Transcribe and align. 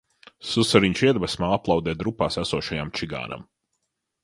Susuriņš 0.51 1.03
iedvesmā 1.07 1.51
aplaudē 1.59 1.95
drupās 2.01 2.39
esošajam 2.45 2.93
čigānam. 3.03 3.49